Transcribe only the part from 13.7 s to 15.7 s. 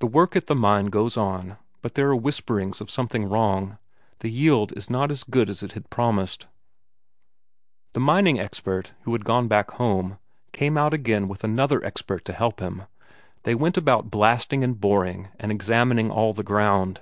about blasting and boring and